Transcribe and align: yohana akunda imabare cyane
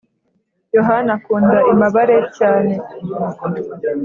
yohana 0.75 1.11
akunda 1.17 1.57
imabare 1.73 2.15
cyane 2.37 2.73